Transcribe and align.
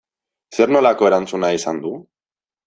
Zer 0.57 0.73
nolako 0.75 1.09
erantzuna 1.09 1.53
izan 1.59 1.83
du? 1.85 1.93